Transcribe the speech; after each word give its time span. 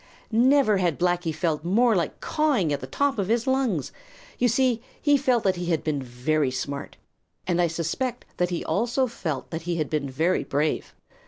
Never 0.31 0.77
had 0.77 0.97
Blacky 0.97 1.31
felt 1.31 1.63
more 1.63 1.95
like 1.95 2.19
cawing 2.21 2.73
at 2.73 2.79
the 2.79 2.87
top 2.87 3.19
of 3.19 3.27
his 3.27 3.45
lungs. 3.45 3.91
You 4.39 4.47
see, 4.47 4.81
he 4.99 5.15
felt 5.15 5.43
that 5.43 5.57
he 5.57 5.67
had 5.67 5.83
been 5.83 6.01
very 6.01 6.49
smart, 6.49 6.97
and 7.45 7.61
I 7.61 7.67
suspect 7.67 8.25
that 8.37 8.49
he 8.49 8.65
also 8.65 9.05
felt 9.05 9.51
that 9.51 9.61
he 9.69 9.75
had 9.75 9.91
been 9.91 10.09
very 10.09 10.43
brave. 10.43 10.95